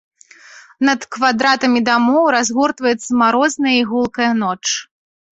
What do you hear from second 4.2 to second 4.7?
ноч.